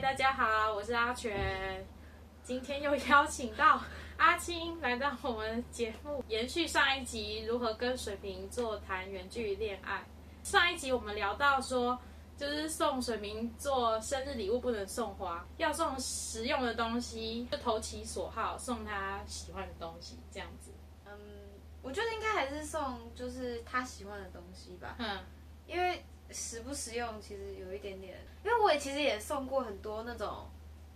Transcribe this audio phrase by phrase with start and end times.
[0.00, 1.86] 大家好，我是阿全。
[2.42, 3.78] 今天又邀请到
[4.16, 10.02] 阿青来到我们节目，延续上一集如何跟水瓶座谈远距离恋爱。
[10.42, 11.98] 上一集我们聊到说，
[12.34, 20.70] 就是送水瓶座生日礼物不能送花，要送实用的东西，就投其所好，送他喜欢的东西，这样子。
[21.04, 21.12] 嗯，
[21.82, 25.18] 我觉得应该还是送就是他喜欢的东西吧，嗯，
[25.66, 26.02] 因为
[26.32, 30.48] 实不实用其实有一点点，因为我也其实也送过很多那种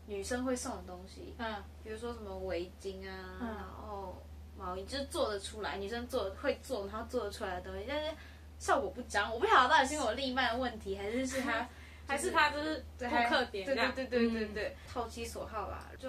[0.06, 3.46] 女生会送的东西，嗯，比如说什么围巾啊，嗯。
[3.48, 4.16] 然后
[4.56, 8.10] 毛衣，就是做得出来，女生做会做，然后做得出来的东西，但是
[8.58, 9.32] 效果不彰。
[9.32, 11.68] 我不晓得到底是因为我另一半的问题，还是是他，
[12.06, 15.90] 还是他就是对顾客点对对对对对嗯对，投其所好吧。
[15.98, 16.08] 就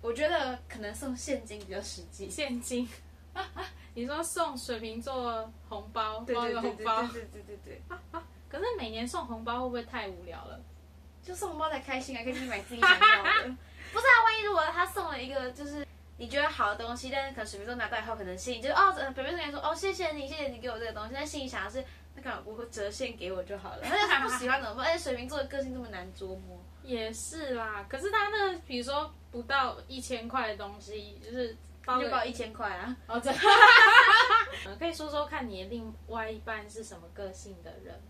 [0.00, 2.30] 我觉得可能送现金比较实际。
[2.30, 2.88] 现金。
[3.94, 10.60] 你说送水瓶座红包，包对对对对个红包，对对对对对，可是每年送红包会不会太无聊了？
[11.22, 13.56] 就送红包才开心啊，可以去买自己想要的。
[13.92, 15.86] 不是啊，万一如果他送了一个就是
[16.16, 21.84] 你觉得好的东西，但是可能水瓶座拿到以后，可能心里就是哦，呃表面上说哦谢谢你，谢谢你给我这个东西，但心里想的是
[22.14, 23.78] 那干嘛不会折现给我就好了？
[23.88, 24.86] 但是他不喜欢怎么办？
[24.86, 32.96] 而且水瓶座的个性这么难捉摸，也是啦，可是他那比如说不到一千块的东西，就是包个就包一千块啊。
[33.06, 33.30] 哦，这，
[34.66, 37.94] 呃可以说说看你的另外一半是什么个性的人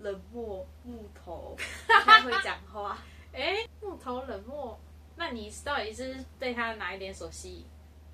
[0.00, 2.98] 冷漠、木头，不太会讲话。
[3.32, 4.78] 哎，木头冷漠，
[5.16, 7.64] 那你到底是被他哪一点所吸引？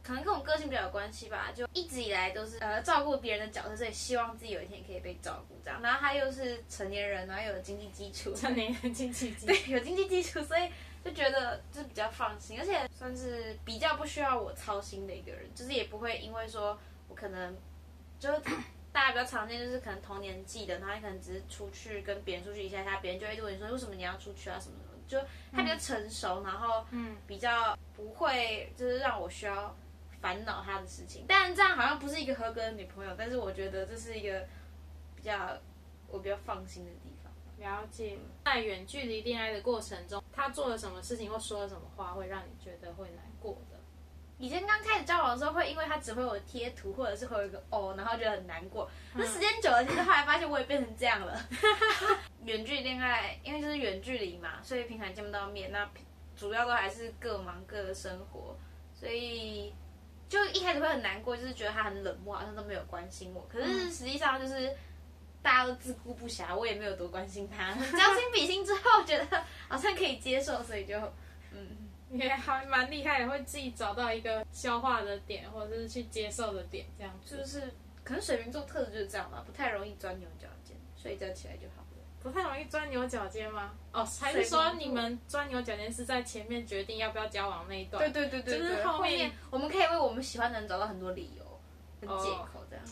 [0.02, 5.80] 可能跟我个性比较有关系吧，就一直以来都是呃照顾别人的角色，所以希望自己有一天可以被照顾这样。
[5.80, 10.68] 然后他又是成年人，然后又有经济基础， 成年人经济基 对，有经济基础，所以
[11.04, 16.76] 就觉得就是比较放心，而且算是比较不需要我操心的一个人，就是也不会因为说
[17.08, 17.56] 我可能
[18.18, 18.40] 就是
[18.92, 25.18] 大家比较常见就是可能同年纪的，然后你可能只是出去跟别人出去一下下，别人就会问你说为什么你要出去啊什么什么，就
[25.50, 29.74] 他比较成熟，然后嗯比较不会就是让我需要
[30.20, 31.24] 烦恼他的事情。
[31.26, 34.46] 但然这样好像不是一个合格的女朋友，但是我觉得这是一个
[35.16, 35.58] 比较
[36.08, 37.32] 我比较放心的地方。
[37.58, 43.71] 了解，在远距离恋爱的过程中，他做了什么事情或说了什么话，会让你觉得会难过的？
[44.42, 48.90] 以前刚开始交往的时候，会因为他只会有贴图，或者是会有一个哦，然后觉得很难过。
[49.14, 51.40] 那时间久了，其实后来发现我也变成这样了。
[52.44, 55.88] 远距离恋爱，因为就是远距离嘛，所以平常见不到面，那
[56.36, 58.56] 主要都还是各忙各的生活，
[58.92, 59.72] 所以
[60.28, 63.46] 就一开始会很难过，就是觉得他很冷漠，好像都没有关心我。
[63.48, 64.74] 可是实际上就是。
[65.44, 67.72] 大家都自顾不暇，我也没有多关心他。
[67.98, 70.96] 将心比心之后，觉得好像可以接受，所以就
[71.50, 77.36] 嗯，也还蛮厉害的，会自己找到一个消化的点，或者是去接受的点，这样子。
[77.38, 77.72] 就是
[78.04, 81.86] 可能水瓶座特质就是这样吧，不太容易钻牛角尖，睡觉起来就好了。
[82.22, 83.72] 不太容易钻牛角尖吗？
[83.92, 88.12] 哦，还是说你们钻牛角尖是在前面决定要不要交往那一段？
[88.12, 91.60] 对对对对，就是后面面我们可以为我们喜欢的人找到很多理由
[92.00, 92.84] 跟借口，这样。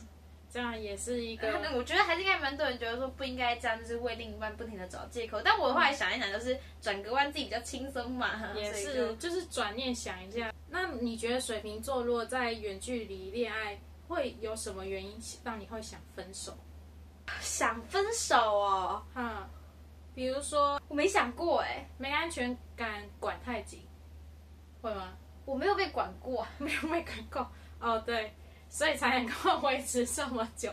[0.51, 1.49] 这样也是一个。
[1.63, 5.41] 那我觉得还是应该蛮多人觉得说不应该这样，就是为另一半不停的找借口。
[5.43, 13.79] 但我后来想一想，就是转个弯自己比较轻松嘛，也是就是转念想一下，那你觉得水瓶座如果在远距离恋爱，
[14.09, 16.53] 会有什么原因让你会想分手？
[17.41, 19.49] 想分手哦，哈，
[20.17, 23.81] 比如说我没想过哎，没安全感，管太紧，
[24.83, 25.17] 会吗？
[25.45, 28.33] 我没有被管过， 没有被管过哦，对，
[28.71, 30.73] 所以才能够维持这么久。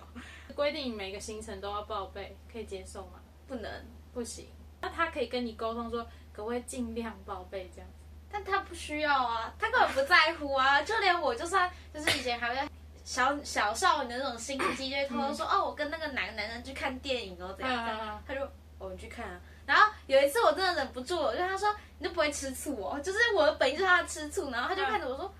[0.55, 3.19] 规定每个行程都要报备，可以接受吗？
[3.47, 3.69] 不能。
[4.13, 4.47] 不行。
[4.79, 7.95] 那他可以跟你沟通说，可不可以尽量报备这样子？
[8.31, 12.69] 但他不需要啊，他根本不在乎啊， 就连我就算就是以前还会
[13.03, 18.41] 小小少女的那种心机，就会偷偷说、哦，我跟那个男男人去看电影哦，怎样怎样，他就
[18.79, 19.39] 哦你去看啊。
[19.65, 25.33] 然后有一次我真的忍不住了，我就跟他说你都不会吃醋哦，就是我的本意就是他吃醋，然后他就看着我说。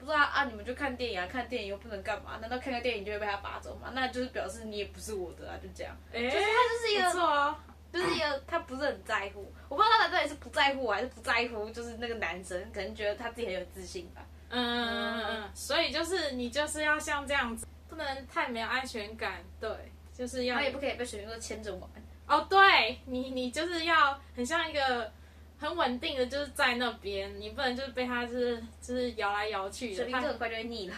[0.00, 2.38] 不知道啊，你们就看电影啊，看电影又不能干嘛？
[2.40, 3.92] 难道看个电影就会被他拔走吗？
[3.94, 5.96] 那就是表示你也不是我的啊，就这样。
[6.12, 7.56] 哎、就是他就是一个不错哦。
[7.92, 14.24] 就是一个他不是很在乎，我不知道他到底是不在乎我还是不在乎，就是那个男生可能觉得他自己很有自信吧。
[14.48, 19.68] 嗯嗯嗯嗯，所以就是你就是要像这样子，不能太没有安全感，对，
[20.14, 21.90] 就是要他也不可以被水瓶座牵着玩。
[22.28, 25.12] 哦，对你你就是要很像一个
[25.60, 30.10] 很稳定的，就是在那边，你不能就是被他就是就是摇来摇去的。
[30.10, 30.96] 他很快就会腻了。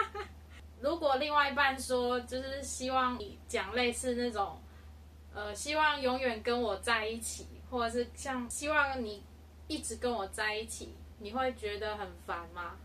[0.80, 4.60] 如果另外一半说就是希望你讲类似那种，
[5.34, 9.22] 呃，希望永远跟我在一起，或者是像希望你
[9.66, 12.76] 一直跟我在一起，你会觉得很烦吗？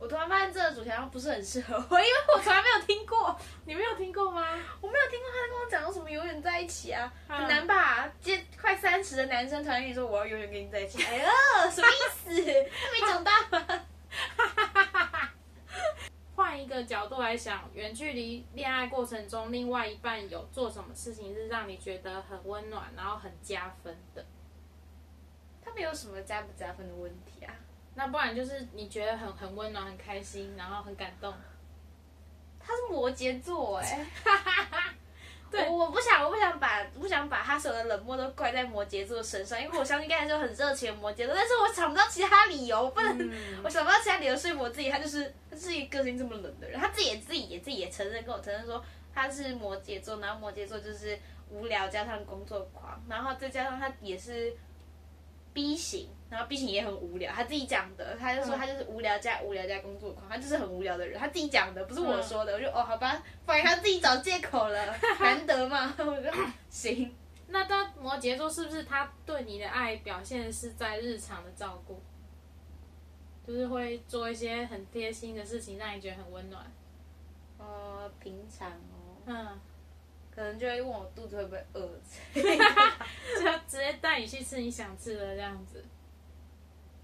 [0.00, 4.58] 我突然发现这个主题好像不是很适合我，因为我从来没有听过， 你没有听过吗？
[4.80, 8.10] 我没有听过他跟我讲到什么永远在一起啊，嗯很难吧？
[8.18, 11.28] 接快三十的男生突然跟你说我要永远跟你在一起，哎呀，
[11.70, 12.30] 什么意思？
[12.32, 13.86] 他没长大吗？
[16.34, 24.24] 换一个角度来想，远距离恋爱过程中，另外一半有做什么事情是让你觉得很温暖，然后很加分的？
[25.62, 27.52] 他没有什么加不加分的问题啊。
[28.00, 31.30] 那不然就是你觉得很很温暖、很开心，然后很感动。
[32.58, 34.06] 他是摩羯座哎、
[35.50, 35.68] 对。
[35.68, 43.60] 我我不想我不想把不想把他所有的冷漠都怪在摩羯座身上，因为我相信应该还是很热情的摩羯座，但是我想不到其他理由，我不能、嗯。
[43.62, 48.82] 我想不到其他理由说服我自己，他就是他是一个个性这么冷的人，他自己也自己也自己也承认跟我承认说
[49.12, 51.18] 他是摩羯座，然后摩羯座就是
[51.50, 54.56] 无聊加上工作狂，然后再加上他也是
[55.52, 66.32] B 型，然后毕竟也很无聊，他自己讲的，他就说嗯他就是无聊加无聊加工作狂，他就是很无聊的人，他自己讲的，不是我说的，我就哦好吧，反正他自己找借口了， 难得嘛，我说
[66.70, 67.12] 行。
[67.48, 72.00] 那他摩羯座是不是他对你的爱表现是在日常的照顾，
[73.44, 76.64] 就是会做一些很贴心的事情，让你觉得很温暖？
[77.58, 79.60] 哦，平常哦，嗯，
[80.32, 81.80] 可能就会问我肚子会不会饿，
[82.32, 85.84] 就直接带你去吃你想吃的这样子。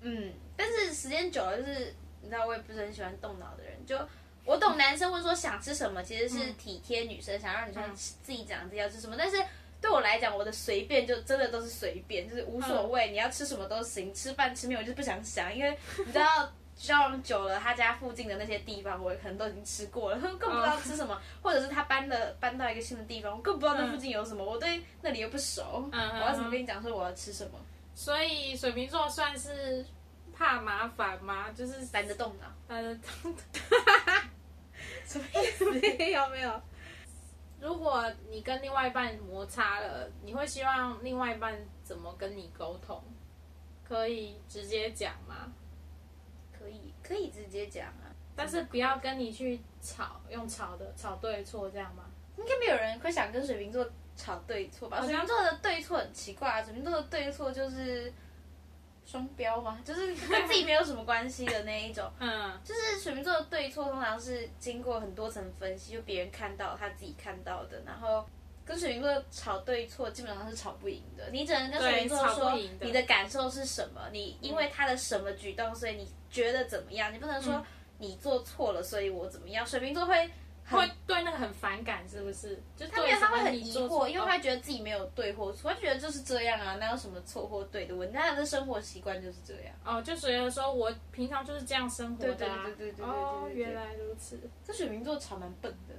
[0.06, 3.74] 嗯，但是时间久了，就是你知道，我也不是很喜欢动脑的人。
[3.84, 3.98] 就
[4.44, 9.16] 我懂男生会说想吃什么，其实是体贴女生，想让女生嗯自己讲自己要吃什么。
[9.18, 9.36] 但是
[9.80, 14.14] 对我来讲，我的随便就真的都是随便，就是无所谓，你要吃什么都行。
[14.14, 15.76] 吃饭吃面我就是不想想，因为
[16.06, 16.50] 你知道。
[16.78, 21.18] 交往久了，他家附近的那些地方，我可能都已经吃过了，更不知道吃什么。
[21.40, 27.58] 或者是他搬了搬到一个新的地方，我更不知道那附近有什么，我对那里又不熟，我要怎么跟你讲说我要吃什么？
[27.94, 29.82] 所以水瓶座算是
[30.36, 31.50] 怕麻烦吗？
[31.52, 32.46] 就是懒得动脑。
[32.68, 32.94] 呃，
[35.04, 35.64] 什么意思？
[35.64, 36.62] 有没有？
[37.58, 43.02] 如果你跟另外一半摩擦了，你会希望另外一半怎么跟你沟通？
[43.82, 45.50] 可以直接讲吗？
[46.52, 48.12] 可以，可以直接讲啊。
[48.34, 52.04] 但是不要跟你去吵，用吵的吵对错这样吗？
[52.36, 55.00] 应该没有人会想跟水瓶座吵对错吧？
[55.00, 58.12] 水瓶座的对错很奇怪啊，水瓶座的对错就是
[59.06, 62.04] 双标吗，就是 跟自己没有什么关系的那一种。
[62.18, 68.26] 嗯就是水瓶座的对错通常是经过很多层分析，就别人看到他自己看到的，然后
[68.64, 71.30] 跟水瓶座吵对错基本上是吵不赢的。
[71.30, 77.14] 你只能跟水瓶座说你的感受是什么，你因为他的什么举动，所以你觉得怎么样？
[77.14, 77.64] 你不能说嗯
[77.98, 79.64] 你做错了，所以我怎么样？
[79.66, 80.30] 水瓶座会很
[80.70, 82.60] 会对那个很反感，是不是？
[82.76, 88.16] 就他没有，他会很疑惑，因为哦他觉得自己没有对或错，他觉得就是这样啊，哪有什么错或对的问题？
[88.18, 89.74] 他的生活习惯就是这样。
[89.84, 95.94] 哦，就觉得说我平常就是这样生活的、啊，对对对对对对对哦，原来如此，这水瓶座吵蛮笨的，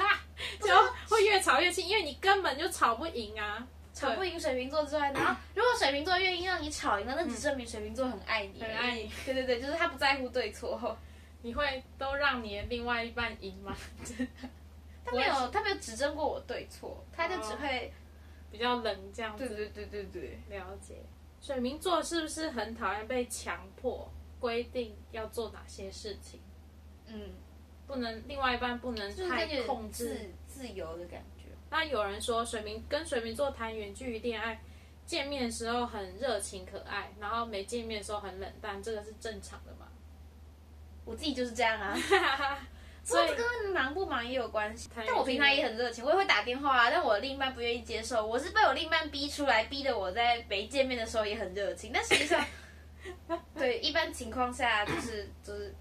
[0.66, 0.74] 就
[1.08, 9.10] 会越吵越气，因为你根本就吵不赢啊，吵不赢水瓶座之外，然后 如果水瓶座愿意让你吵赢了，那只证明水瓶座很爱你，很爱你。
[9.26, 10.96] 对对对，就是他不在乎对错，
[11.42, 13.76] 你会都让你的另外一半赢吗？
[15.04, 17.92] 他没有他没有指正过我对错，他就只会，
[18.50, 19.48] 比较冷这样子。
[19.48, 21.02] 对对对对对，了解。
[21.40, 26.40] 水瓶座是不是很讨厌被强迫规定要做哪些事情？
[27.06, 27.30] 嗯，
[27.86, 30.30] 不能另外一半不能太控制。
[30.46, 31.46] 自自由的感觉。
[31.70, 34.60] 那有人说水瓶跟水瓶座谈远距离恋爱，
[35.06, 39.88] 见面的时候很热情可爱，然后没见面的时候很冷淡，这个是正常的吗？
[41.10, 41.96] 我自己就是这样啊。
[43.02, 44.88] 所以跟忙不忙也有关系。
[44.94, 46.90] 但我平常也很热情，我也会打电话啊。
[46.90, 51.90] 但我另一半不愿意接受，我是被我另一半逼出来，逼的我在没见面的时候也很热情。
[51.92, 52.44] 但实际上，
[53.56, 55.74] 对一般情况下就是就是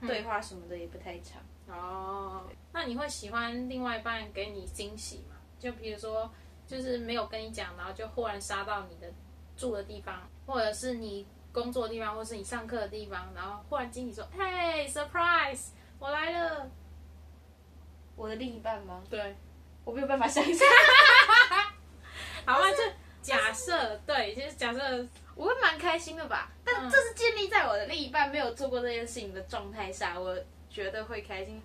[0.00, 1.40] 对话什么的也不太长。
[1.68, 5.36] 哦，那你会喜欢另外一半给你惊喜吗？
[5.58, 6.30] 就比如说，
[6.66, 9.10] 就是没有跟你讲，然后就忽然杀到你的
[9.56, 16.70] 住的地方，或者是你工作的地方，或是你上课的地方，然后忽然经理说：“嘿，surprise，我来了。
[18.16, 19.02] 我的另一半吗？
[19.08, 19.34] 对，
[19.84, 20.68] 我没有办法想象，
[22.44, 22.76] 好，吧就
[23.22, 26.50] 假设，对，就是假设，我会蛮开心的吧。
[26.64, 30.38] 但嗯这是建立在我的另一半没有做过这件事情的状态下，我
[30.68, 31.62] 觉得会开心。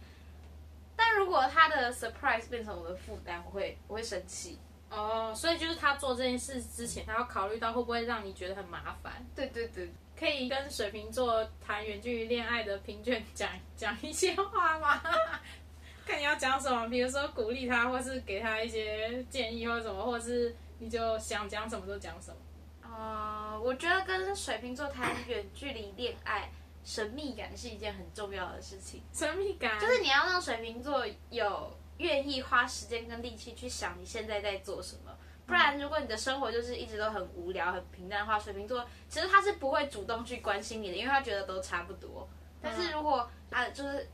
[0.95, 4.57] 但如果他的 surprise 变成我的负担，我会我会生气。
[4.95, 9.13] 哦，所以就是他做这件事之前，他要考虑到会不会让你觉得很麻烦。
[9.35, 15.01] 对对对，可以跟水瓶座谈远距离恋爱的评卷讲讲一些话吗？
[16.05, 22.37] 看你要讲什么，比如说鼓励他，或是给他一些建议，或者什么，或者是你就想讲什么就讲什么。
[22.83, 26.51] 呃，我觉得跟水瓶座谈远距离恋爱
[26.83, 35.15] 神秘感是一件很重要的事情，神秘感就是你要让水瓶座有愿意花时间跟力气去想你现在在做什么。
[35.45, 42.27] 不然，如果你的生活就是一直都很无聊、很平淡的话，水瓶座其实他是不会主动去关心你的，因为他觉得都差不多。
[42.61, 44.09] 但是如果啊，就是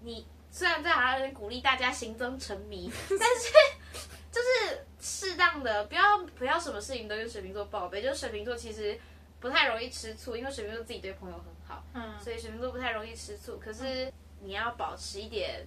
[0.00, 3.52] 你虽然在那边鼓励大家行踪沉迷， 但是
[4.32, 8.02] 就是适当的，不要不要什么事情都跟水瓶座报备。
[8.02, 8.98] 就是水瓶座其实
[9.38, 13.58] 不太容易吃醋，因为水瓶座自己对朋友很好，嗯，所以水瓶座不太容易吃醋。
[13.58, 15.66] 可是你要保持一点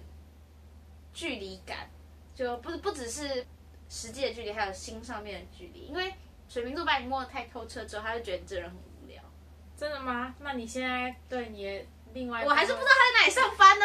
[1.18, 1.90] 距离感，
[2.32, 3.44] 就不不只是
[3.88, 5.80] 实际的距离，还有心上面的距离。
[5.80, 6.14] 因为
[6.48, 9.20] 水瓶座把你摸得太透彻之后，他就觉得你这人很无聊。
[9.76, 10.32] 真的吗？
[10.38, 13.84] 那你现在对你的另外我还是不知道道，他在哪里上班呢、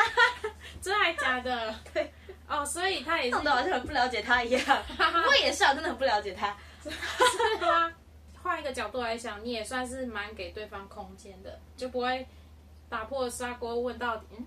[0.79, 1.75] 真的还假的？
[1.91, 2.13] 对，
[2.47, 4.61] 哦，所以他也是弄得好像很不了解他一样。
[4.85, 6.55] 不过也是啊，真的很不了解他。
[6.83, 6.89] 是
[7.65, 7.91] 吗？
[8.43, 12.27] 换一个角度来想，你也算是蛮给对方空间的，就不会
[12.89, 14.45] 打破砂锅问到底，嗯，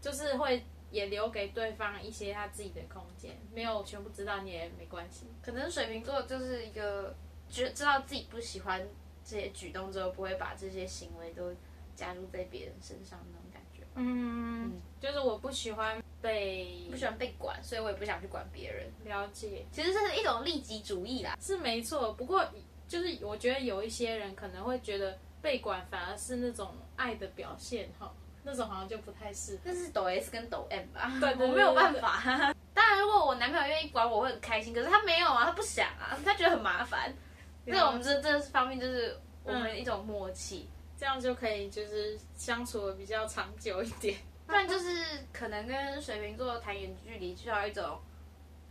[0.00, 5.26] 就是会也留给对方一些他自己的空间，没有全部知道你也没关系。
[5.42, 7.14] 可能水瓶座就是一个
[7.48, 8.86] 觉知道自己不喜欢
[9.24, 11.54] 这些举动之后，不会把这些行为都
[11.94, 13.84] 加入在别人身上那种感觉。
[13.94, 18.86] 嗯，就是我不喜欢被不喜欢被管，所以我也不想去管别人。
[19.04, 21.36] 了解，其实这是一种利己主义啦。
[21.40, 22.12] 是没错。
[22.12, 22.44] 不过
[22.86, 29.60] 就是我觉得有一些人可能会觉得被管反而是那种爱的表现哈，那种好像就不太适合。
[29.64, 31.12] 那是抖 S 跟抖 M 吧？
[31.20, 32.22] 对我没有办法。
[32.74, 34.72] 当然，如果我男朋友愿意管我，我会很开心。
[34.74, 37.12] 可是他没有啊，他不想啊，他觉得很麻烦。
[37.64, 40.68] 那我们这这方面就是我们一种默契。
[40.98, 44.18] 这样就可以就是相处的比较长久一点。
[44.46, 47.98] 不然就是可能跟水瓶座谈远距离，需要一种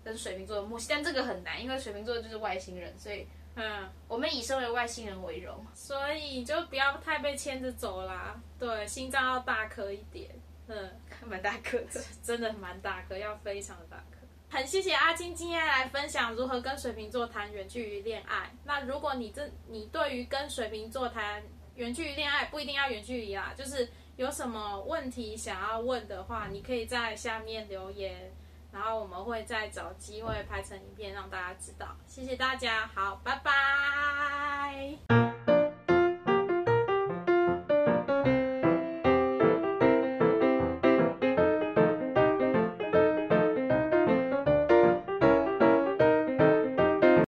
[0.04, 3.28] 跟水瓶座的默契，但这个很难，因为水瓶座就是外星人，所以
[3.62, 5.66] 嗯，我们以身为外星人为荣。
[5.76, 8.40] 所以就不要太被牵着走啦。
[8.58, 10.30] 对，心脏要大颗一点。
[10.68, 10.90] 嗯，
[11.26, 14.18] 蛮大颗的，真的蛮大颗，要非常的大颗。
[14.50, 18.50] 很谢谢阿金今天来分享如何跟水瓶座谈远距离恋爱。
[18.64, 21.44] 那如果你这你对于跟水瓶座谈
[21.76, 28.32] 远距离恋爱不一定要远距离啦，就是有什么问题想要问的话，你可以在下面留言，
[28.72, 31.96] 然后我们会再找机会拍成影片让大家知道。
[32.08, 35.29] 谢谢大家好拜拜。